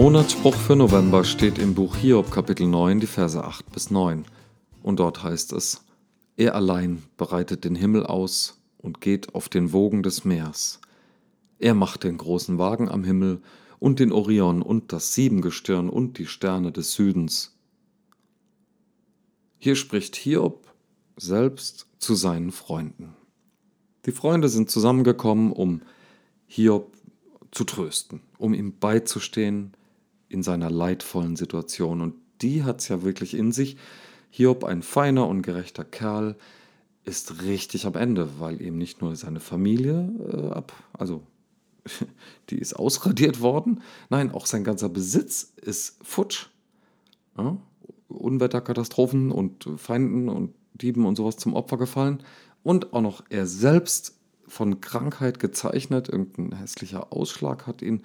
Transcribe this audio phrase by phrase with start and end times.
[0.00, 4.26] Monatsspruch für November steht im Buch Hiob Kapitel 9, die Verse 8 bis 9.
[4.80, 5.84] Und dort heißt es,
[6.36, 10.80] Er allein bereitet den Himmel aus und geht auf den Wogen des Meers.
[11.58, 13.42] Er macht den großen Wagen am Himmel
[13.80, 17.58] und den Orion und das Siebengestirn und die Sterne des Südens.
[19.58, 20.72] Hier spricht Hiob
[21.16, 23.16] selbst zu seinen Freunden.
[24.06, 25.82] Die Freunde sind zusammengekommen, um
[26.46, 26.92] Hiob
[27.50, 29.72] zu trösten, um ihm beizustehen
[30.28, 32.00] in seiner leidvollen Situation.
[32.00, 33.76] Und die hat es ja wirklich in sich.
[34.30, 36.36] Hiob, ein feiner und gerechter Kerl,
[37.04, 41.22] ist richtig am Ende, weil ihm nicht nur seine Familie äh, ab, also
[42.50, 46.48] die ist ausradiert worden, nein, auch sein ganzer Besitz ist futsch.
[47.36, 47.56] Ja?
[48.08, 52.22] Unwetterkatastrophen und Feinden und Dieben und sowas zum Opfer gefallen.
[52.62, 56.08] Und auch noch er selbst von Krankheit gezeichnet.
[56.08, 58.02] Irgendein hässlicher Ausschlag hat ihn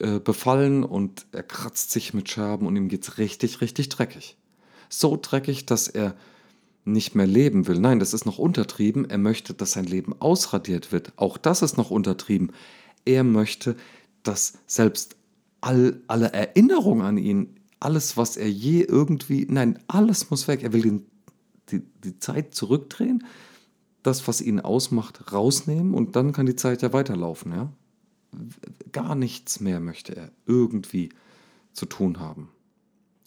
[0.00, 4.36] äh, befallen und er kratzt sich mit Scherben und ihm geht es richtig, richtig dreckig.
[4.88, 6.14] So dreckig, dass er
[6.84, 7.78] nicht mehr leben will.
[7.78, 9.08] Nein, das ist noch untertrieben.
[9.08, 11.12] Er möchte, dass sein Leben ausradiert wird.
[11.16, 12.52] Auch das ist noch untertrieben.
[13.04, 13.76] Er möchte,
[14.22, 15.16] dass selbst
[15.60, 20.62] all, alle Erinnerungen an ihn, alles, was er je irgendwie, nein, alles muss weg.
[20.62, 21.06] Er will den,
[21.70, 23.24] die, die Zeit zurückdrehen
[24.02, 27.52] das, was ihn ausmacht, rausnehmen und dann kann die Zeit ja weiterlaufen.
[27.52, 27.72] Ja?
[28.92, 31.10] Gar nichts mehr möchte er irgendwie
[31.72, 32.48] zu tun haben.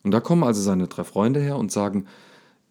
[0.04, 2.06] Und da kommen also seine drei Freunde her und sagen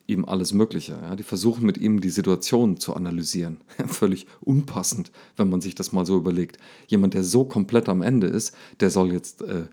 [0.07, 0.99] ihm alles Mögliche.
[1.01, 1.17] Ja?
[1.17, 3.59] Die versuchen mit ihm die Situation zu analysieren.
[3.87, 6.59] Völlig unpassend, wenn man sich das mal so überlegt.
[6.87, 9.67] Jemand, der so komplett am Ende ist, der soll jetzt äh,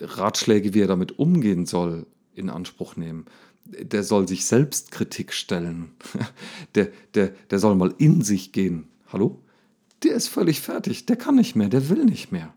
[0.00, 3.26] Ratschläge, wie er damit umgehen soll, in Anspruch nehmen
[3.66, 5.92] der soll sich Selbstkritik stellen.
[6.74, 8.88] Der, der, der soll mal in sich gehen.
[9.08, 9.40] Hallo?
[10.02, 11.06] Der ist völlig fertig.
[11.06, 11.68] Der kann nicht mehr.
[11.68, 12.54] Der will nicht mehr.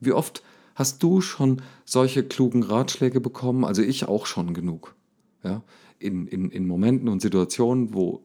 [0.00, 0.42] Wie oft
[0.74, 3.64] hast du schon solche klugen Ratschläge bekommen?
[3.64, 4.94] Also ich auch schon genug.
[5.42, 5.62] Ja?
[5.98, 8.24] In, in, in Momenten und Situationen, wo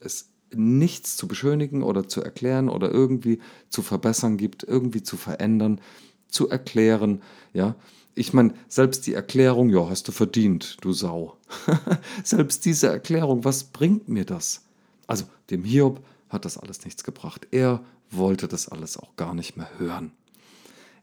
[0.00, 3.40] es nichts zu beschönigen oder zu erklären oder irgendwie
[3.70, 5.80] zu verbessern gibt, irgendwie zu verändern,
[6.28, 7.76] zu erklären, ja,
[8.14, 11.38] ich meine, selbst die Erklärung, ja, hast du verdient, du Sau.
[12.24, 14.64] selbst diese Erklärung, was bringt mir das?
[15.06, 17.46] Also, dem Hiob hat das alles nichts gebracht.
[17.50, 20.12] Er wollte das alles auch gar nicht mehr hören.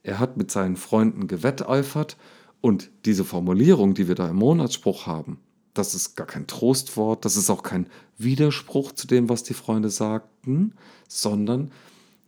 [0.04, 2.18] Er hat mit seinen Freunden gewetteifert
[2.62, 5.40] und diese Formulierung, die wir da im Monatsspruch haben,
[5.74, 7.88] das ist gar kein Trostwort, das ist auch kein
[8.18, 10.74] Widerspruch zu dem, was die Freunde sagten,
[11.08, 11.72] sondern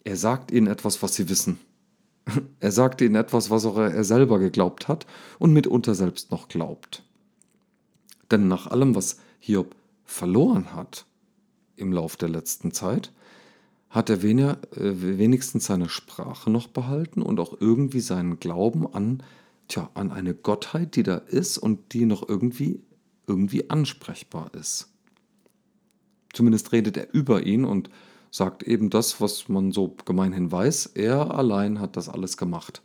[0.04, 1.60] er sagt ihnen etwas, was sie wissen.
[2.60, 5.08] Er sagte ihnen etwas, was auch er selber geglaubt hat
[5.40, 7.04] und mitunter selbst noch glaubt.
[8.30, 9.76] Denn nach allem, was Hiob
[10.06, 11.06] verloren hat
[11.82, 13.12] im Lauf der letzten Zeit,
[13.90, 19.22] hat er äh, wenigstens seine Sprache noch behalten und auch irgendwie seinen Glauben an,
[19.68, 22.82] tja, an eine Gottheit, die da ist und die noch irgendwie,
[23.28, 24.88] irgendwie ansprechbar ist.
[26.34, 27.90] Zumindest redet er über ihn und
[28.32, 30.92] sagt eben das, was man so gemeinhin weiß.
[30.96, 32.82] Er allein hat das alles gemacht.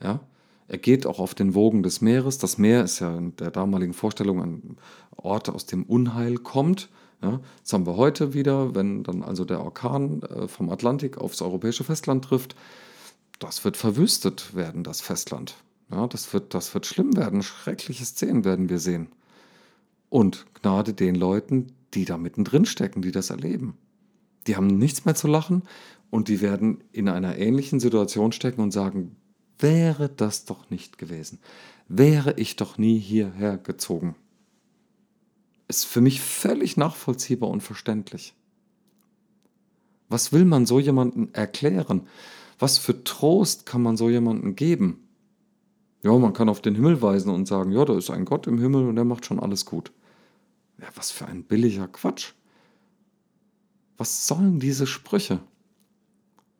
[0.00, 0.20] Ja?
[0.68, 2.38] Er geht auch auf den Wogen des Meeres.
[2.38, 4.76] Das Meer ist ja in der damaligen Vorstellung ein
[5.16, 6.88] Ort, aus dem Unheil kommt.
[7.22, 7.40] Ja?
[7.62, 11.84] Das haben wir heute wieder, wenn dann also der Orkan äh, vom Atlantik aufs europäische
[11.84, 12.54] Festland trifft.
[13.38, 15.56] Das wird verwüstet werden, das Festland.
[15.90, 17.42] Ja, das, wird, das wird schlimm werden.
[17.42, 19.08] Schreckliche Szenen werden wir sehen.
[20.10, 23.76] Und Gnade den Leuten, die da mittendrin stecken, die das erleben
[24.48, 25.62] die haben nichts mehr zu lachen
[26.10, 29.16] und die werden in einer ähnlichen Situation stecken und sagen,
[29.58, 31.38] wäre das doch nicht gewesen,
[31.86, 34.16] wäre ich doch nie hierher gezogen.
[35.68, 38.34] Ist für mich völlig nachvollziehbar und verständlich.
[40.08, 42.06] Was will man so jemandem erklären?
[42.58, 45.06] Was für Trost kann man so jemandem geben?
[46.02, 48.58] Ja, man kann auf den Himmel weisen und sagen, ja, da ist ein Gott im
[48.58, 49.92] Himmel und der macht schon alles gut.
[50.80, 52.32] Ja, was für ein billiger Quatsch.
[53.96, 55.40] Was sollen diese Sprüche?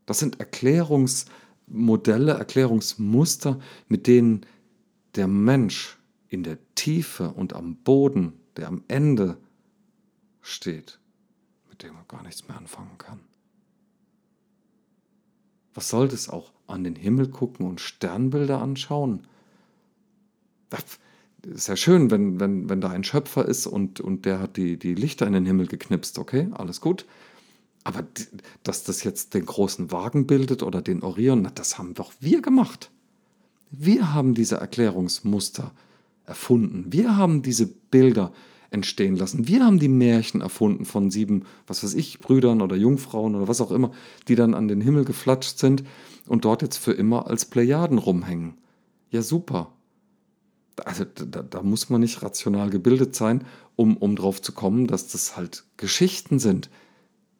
[0.07, 4.45] Das sind Erklärungsmodelle, Erklärungsmuster, mit denen
[5.15, 9.39] der Mensch in der Tiefe und am Boden, der am Ende
[10.43, 10.99] steht,
[11.71, 13.21] mit dem er gar nichts mehr anfangen kann.
[15.75, 19.27] Was soll das auch an den Himmel gucken und Sternbilder anschauen?
[20.71, 20.83] Das
[21.43, 24.77] ist ja schön, wenn, wenn, wenn da ein Schöpfer ist und, und der hat die,
[24.77, 27.07] die Lichter in den Himmel geknipst, okay, alles gut.
[27.85, 28.05] Aber
[28.65, 32.91] dass das jetzt den großen Wagen bildet oder den Orion, das haben doch wir gemacht.
[33.71, 35.71] Wir haben diese Erklärungsmuster
[36.29, 36.87] erfunden.
[36.93, 38.33] Wir haben diese Bilder
[38.71, 39.49] entstehen lassen.
[39.49, 43.61] Wir haben die Märchen erfunden von sieben, was weiß ich, Brüdern oder Jungfrauen oder was
[43.61, 43.93] auch immer,
[44.29, 45.85] die dann an den Himmel geflatscht sind
[46.27, 48.55] und dort jetzt für immer als Plejaden rumhängen.
[49.11, 49.73] Ja, super.
[50.85, 53.45] Also da, da muss man nicht rational gebildet sein,
[53.75, 56.71] um, um drauf zu kommen, dass das halt Geschichten sind,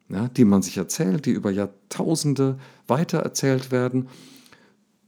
[0.09, 2.57] ja, die man sich erzählt, die über Jahrtausende
[2.87, 4.09] weitererzählt werden,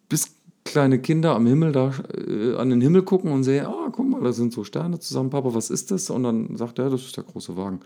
[0.07, 0.35] bis
[0.71, 1.93] kleine Kinder am Himmel da
[2.27, 5.29] äh, an den Himmel gucken und sehen, ah, guck mal, da sind so Sterne zusammen,
[5.29, 6.09] Papa, was ist das?
[6.09, 7.81] Und dann sagt er, das ist der große Wagen.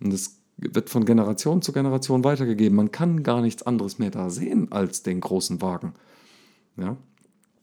[0.00, 2.76] Und das wird von Generation zu Generation weitergegeben.
[2.76, 5.94] Man kann gar nichts anderes mehr da sehen als den großen Wagen.
[6.76, 6.96] Ja?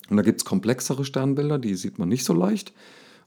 [0.09, 2.73] Und da gibt es komplexere Sternbilder, die sieht man nicht so leicht.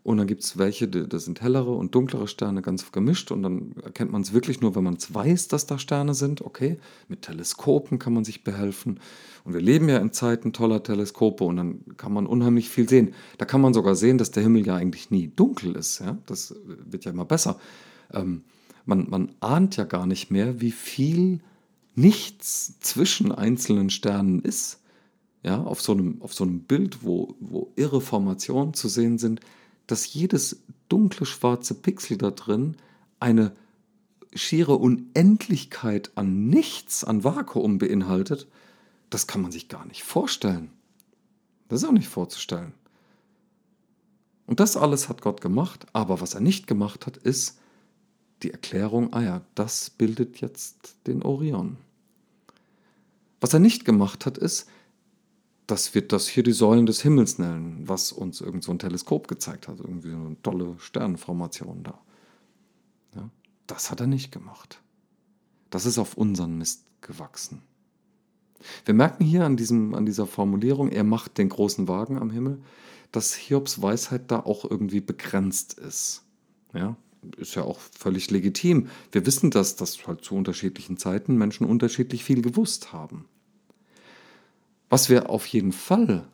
[0.03, 3.31] Und dann gibt es welche, das sind hellere und dunklere Sterne ganz gemischt.
[3.31, 6.41] Und dann erkennt man es wirklich nur, wenn man es weiß, dass da Sterne sind.
[6.41, 9.01] Okay, mit Teleskopen kann man sich behelfen.
[9.45, 13.15] Und wir leben ja in Zeiten toller Teleskope und dann kann man unheimlich viel sehen.
[13.37, 15.99] Da kann man sogar sehen, dass der Himmel ja eigentlich nie dunkel ist.
[16.01, 16.17] Ja?
[16.27, 17.59] Das wird ja immer besser.
[18.13, 18.43] Ähm,
[18.87, 21.41] man, man ahnt ja gar nicht mehr, wie viel
[21.95, 24.79] nichts zwischen einzelnen Sternen ist.
[25.43, 29.41] Ja, auf so einem, auf so einem Bild, wo, wo irre Formationen zu sehen sind,
[29.91, 32.77] dass jedes dunkle schwarze Pixel da drin
[33.19, 33.53] eine
[34.35, 38.47] schiere Unendlichkeit an nichts, an Vakuum beinhaltet,
[39.11, 40.71] das kann man sich gar nicht vorstellen.
[41.69, 42.73] Das ist auch nicht vorzustellen.
[44.47, 47.59] Und das alles hat Gott gemacht, aber was er nicht gemacht hat, ist
[48.43, 51.77] die Erklärung, ah ja, das bildet jetzt den Orion.
[53.41, 54.69] Was er nicht gemacht hat, ist,
[55.71, 59.29] dass wir das hier die Säulen des Himmels nennen, was uns irgend so ein Teleskop
[59.29, 62.01] gezeigt hat, irgendwie so eine tolle Sternenformation da.
[63.15, 63.31] Ja,
[63.67, 64.83] das hat er nicht gemacht.
[65.71, 67.63] Das ist auf unseren Mist gewachsen.
[68.85, 72.61] Wir merken hier an, diesem, an dieser Formulierung, er macht den großen Wagen am Himmel,
[73.13, 76.25] dass Hiobs Weisheit da auch irgendwie begrenzt ist.
[76.75, 76.97] Ja,
[77.37, 78.89] ist ja auch völlig legitim.
[79.13, 83.27] Wir wissen das, dass halt zu unterschiedlichen Zeiten Menschen unterschiedlich viel gewusst haben.
[84.91, 86.27] Was wir auf jeden Fall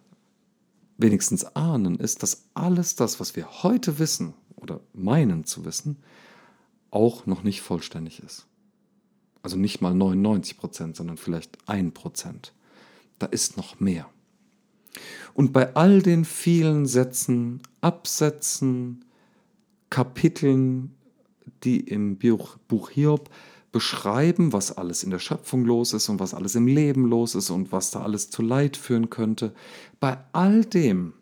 [0.96, 5.98] wenigstens ahnen, ist, dass alles das, was wir heute wissen oder meinen zu wissen,
[6.90, 8.46] auch noch nicht vollständig ist.
[9.42, 12.54] Also nicht mal 99 Prozent, sondern vielleicht ein Prozent.
[13.18, 14.08] Da ist noch mehr.
[15.34, 19.04] Und bei all den vielen Sätzen, Absätzen,
[19.90, 20.94] Kapiteln,
[21.62, 23.28] die im Buch Hiob
[23.72, 27.50] beschreiben, was alles in der Schöpfung los ist und was alles im Leben los ist
[27.50, 29.54] und was da alles zu Leid führen könnte.
[30.00, 31.12] Bei all dem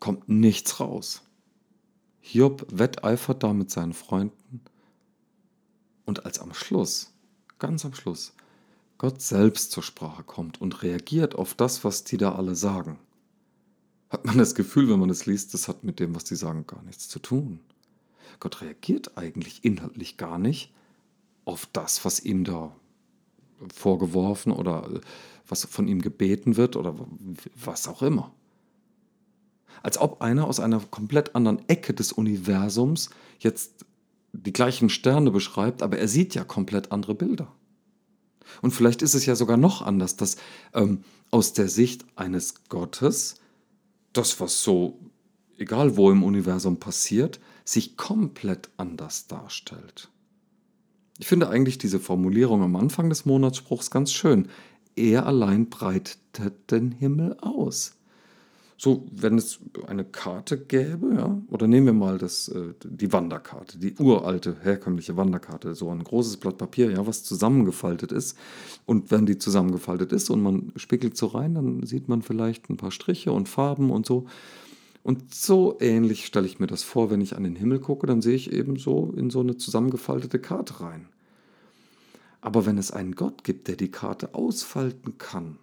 [0.00, 1.22] kommt nichts raus.
[2.20, 4.60] Hiob wetteifert da mit seinen Freunden
[6.04, 7.12] und als am Schluss,
[7.58, 8.32] ganz am Schluss,
[8.98, 12.98] Gott selbst zur Sprache kommt und reagiert auf das, was die da alle sagen,
[14.10, 16.66] hat man das Gefühl, wenn man es liest, das hat mit dem, was die sagen,
[16.66, 17.60] gar nichts zu tun.
[18.40, 20.72] Gott reagiert eigentlich inhaltlich gar nicht
[21.44, 22.74] auf das, was ihm da
[23.72, 25.00] vorgeworfen oder äh,
[25.48, 26.94] was von ihm gebeten wird oder
[27.54, 28.32] was auch immer.
[29.82, 33.84] Als ob einer aus einer komplett anderen Ecke des Universums jetzt
[34.32, 37.52] die gleichen Sterne beschreibt, aber er sieht ja komplett andere Bilder.
[38.60, 40.36] Und vielleicht ist es ja sogar noch anders, dass
[40.74, 43.36] ähm, aus der Sicht eines Gottes
[44.12, 44.98] das, was so,
[45.58, 50.08] egal wo im Universum passiert, sich komplett anders darstellt.
[51.18, 54.48] Ich finde eigentlich diese Formulierung am Anfang des Monatsspruchs ganz schön.
[54.96, 56.18] Er allein breitet
[56.70, 57.96] den Himmel aus.
[58.82, 63.78] So, wenn es eine Karte gäbe, ja, oder nehmen wir mal das, äh, die Wanderkarte,
[63.78, 68.36] die uralte, herkömmliche Wanderkarte, so ein großes Blatt Papier, ja, was zusammengefaltet ist.
[68.84, 72.76] Und wenn die zusammengefaltet ist und man spiegelt so rein, dann sieht man vielleicht ein
[72.76, 74.26] paar Striche und Farben und so.
[75.02, 78.22] Und so ähnlich stelle ich mir das vor, wenn ich an den Himmel gucke, dann
[78.22, 81.08] sehe ich eben so in so eine zusammengefaltete Karte rein.
[82.40, 85.58] Aber wenn es einen Gott gibt, der die Karte ausfalten kann,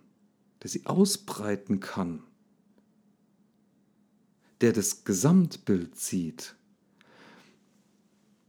[0.61, 2.23] der sie ausbreiten kann,
[4.61, 6.55] der das Gesamtbild sieht,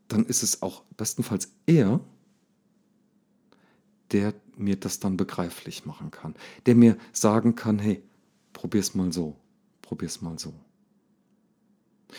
[0.09, 2.01] dann ist es auch bestenfalls er,
[4.11, 6.35] der mir das dann begreiflich machen kann,
[6.67, 8.03] der mir sagen kann, hey,
[8.53, 9.37] probier's mal so,
[9.83, 10.53] probier's mal so.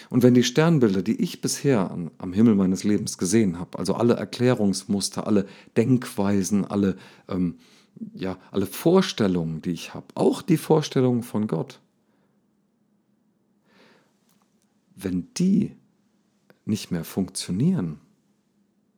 [0.09, 3.95] Und wenn die Sternbilder, die ich bisher an, am Himmel meines Lebens gesehen habe, also
[3.95, 7.55] alle Erklärungsmuster, alle Denkweisen, alle, ähm,
[8.13, 11.79] ja, alle Vorstellungen, die ich habe, auch die Vorstellungen von Gott,
[14.95, 15.75] wenn die
[16.65, 17.99] nicht mehr funktionieren,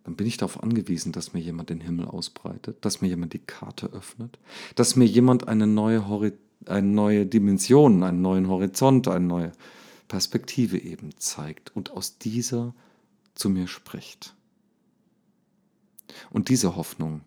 [0.03, 3.39] dann bin ich darauf angewiesen, dass mir jemand den Himmel ausbreitet, dass mir jemand die
[3.39, 4.37] Karte öffnet,
[4.75, 6.33] dass mir jemand eine neue, Hori
[6.65, 9.51] eine neue Dimension, einen neuen Horizont, eine neue
[10.07, 12.73] Perspektive eben zeigt und aus dieser
[13.35, 14.35] zu mir spricht.
[16.29, 17.21] Und diese Hoffnung,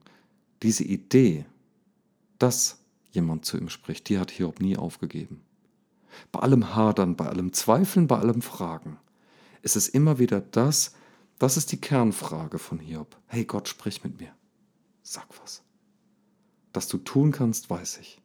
[0.62, 1.46] diese Idee,
[2.38, 2.78] dass
[3.10, 5.42] jemand zu ihm spricht, die hat Hiob nie aufgegeben.
[6.32, 8.98] Bei allem Hadern, bei allem Zweifeln, bei allem Fragen
[9.62, 10.94] ist es immer wieder das,
[11.38, 13.16] das ist die Kernfrage von Hiob.
[13.26, 14.32] Hey Gott, sprich mit mir.
[15.02, 15.62] Sag was.
[16.72, 18.22] Dass du tun kannst, weiß ich.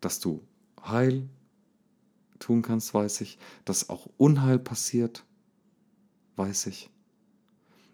[0.00, 0.42] Dass du
[0.84, 1.28] Heil
[2.38, 3.38] tun kannst, weiß ich.
[3.64, 5.24] Dass auch Unheil passiert,
[6.36, 6.90] weiß ich.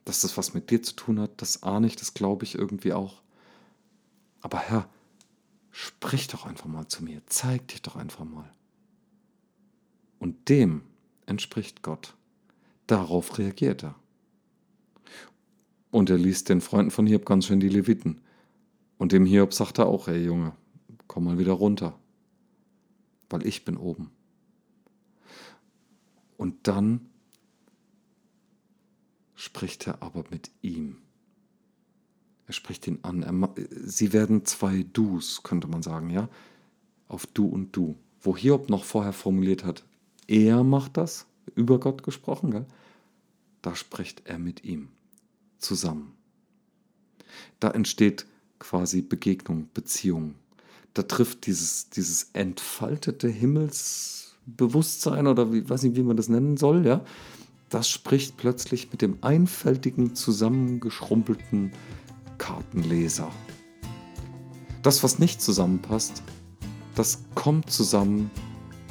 [0.05, 2.93] Dass das was mit dir zu tun hat, das ahne ich, das glaube ich irgendwie
[2.93, 3.23] auch.
[4.41, 4.89] Aber Herr,
[5.71, 8.53] sprich doch einfach mal zu mir, zeig dich doch einfach mal.
[10.19, 10.83] Und dem
[11.27, 12.15] entspricht Gott.
[12.87, 13.95] Darauf reagiert er.
[15.91, 18.21] Und er ließ den Freunden von Hiob ganz schön die Leviten.
[18.99, 20.53] Und dem Hiob sagte er auch, ey Junge,
[21.07, 21.99] komm mal wieder runter,
[23.29, 24.11] weil ich bin oben.
[26.43, 27.09] Und dann
[29.37, 30.97] spricht er aber mit ihm.
[32.49, 33.23] Er spricht ihn an.
[33.23, 36.29] Er, sie werden zwei Dus, könnte man sagen, ja?
[37.07, 37.95] Auf du und du.
[38.21, 39.85] Wo Hiob noch vorher formuliert hat,
[40.27, 42.67] er macht das, über Gott gesprochen, gell?
[43.61, 44.89] da spricht er mit ihm
[45.59, 46.13] zusammen.
[47.61, 48.27] Da entsteht
[48.59, 50.35] quasi Begegnung, Beziehung.
[50.93, 53.29] Da trifft dieses, dieses entfaltete
[54.47, 57.03] Himmelsbewusstsein oder wie, weiß nicht, wie man das nennen soll, ja,
[57.69, 61.73] das spricht plötzlich mit dem einfältigen, zusammengeschrumpelten
[62.39, 63.31] Kartenleser.
[64.83, 66.23] Das, was nicht zusammenpasst,
[66.95, 68.31] das kommt zusammen,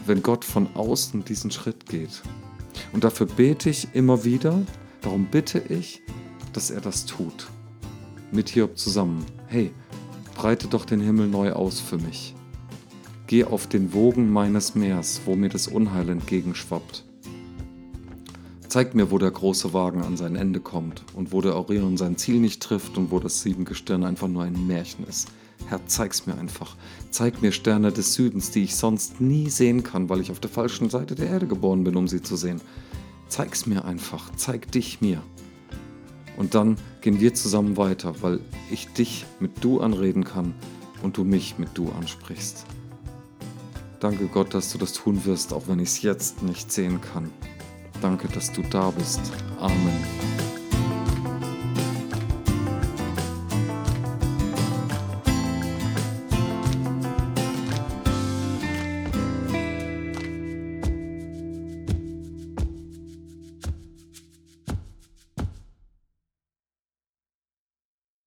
[0.06, 2.24] wenn Gott von außen diesen Schritt geht.
[2.94, 4.62] Und dafür bete ich immer wieder,
[5.02, 6.02] darum bitte ich,
[6.54, 7.50] dass er das tut.
[8.32, 9.26] Mit Hiob zusammen.
[9.48, 9.72] Hey,
[10.36, 12.34] breite doch den Himmel neu aus für mich.
[13.32, 17.06] Geh auf den Wogen meines Meers, wo mir das Unheil entgegenschwappt.
[18.68, 22.18] Zeig mir, wo der große Wagen an sein Ende kommt und wo der Orion sein
[22.18, 25.30] Ziel nicht trifft und wo das Siebengestirn einfach nur ein Märchen ist.
[25.68, 26.76] Herr, zeig's mir einfach.
[27.10, 30.50] Zeig mir Sterne des Südens, die ich sonst nie sehen kann, weil ich auf der
[30.50, 32.60] falschen Seite der Erde geboren bin, um sie zu sehen.
[33.30, 34.30] Zeig's mir einfach.
[34.36, 35.24] Zeig dich mir.
[36.36, 40.54] Und dann gehen wir zusammen weiter, weil ich dich mit Du anreden kann
[41.02, 42.66] und du mich mit Du ansprichst.
[44.02, 47.32] Danke Gott, dass du das tun wirst, auch wenn ich es jetzt nicht sehen kann.
[48.02, 49.22] Danke, dass du da bist.
[49.60, 50.21] Amen.